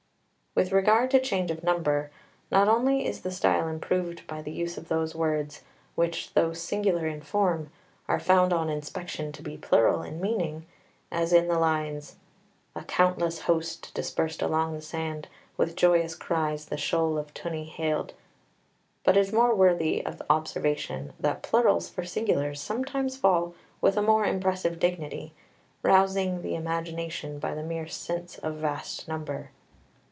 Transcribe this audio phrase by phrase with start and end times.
[0.57, 2.11] 2 With regard to change of number:
[2.51, 5.61] not only is the style improved by the use of those words
[5.95, 7.71] which, though singular in form,
[8.09, 10.65] are found on inspection to be plural in meaning,
[11.09, 12.17] as in the lines
[12.75, 18.13] "A countless host dispersed along the sand With joyous cries the shoal of tunny hailed,"
[19.05, 24.01] but it is more worthy of observation that plurals for singulars sometimes fall with a
[24.01, 25.31] more impressive dignity,
[25.81, 29.51] rousing the imagination by the mere sense of vast number.